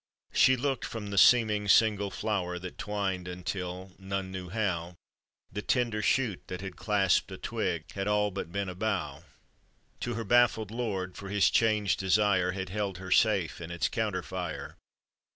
She 0.33 0.55
looked 0.57 0.83
from 0.83 1.11
the 1.11 1.17
seeming 1.19 1.67
single 1.67 2.09
flower 2.09 2.57
That 2.57 2.79
twined 2.79 3.27
until, 3.27 3.91
none 3.99 4.31
knew 4.31 4.49
how, 4.49 4.95
The 5.51 5.61
tender 5.61 6.01
shoot 6.01 6.41
that 6.47 6.59
had 6.61 6.75
clasped 6.75 7.31
a 7.31 7.37
twig, 7.37 7.91
Had 7.91 8.07
all 8.07 8.31
but 8.31 8.51
bent 8.51 8.67
u 8.69 8.73
bough, 8.73 9.23
To 9.99 10.15
her 10.15 10.23
baffled 10.23 10.71
lord, 10.71 11.15
for 11.15 11.29
his 11.29 11.51
changed 11.51 11.99
desire 11.99 12.53
Had 12.53 12.69
held 12.69 12.97
her 12.97 13.11
safe 13.11 13.61
in 13.61 13.69
its 13.69 13.89
counter 13.89 14.23
fire. 14.23 14.75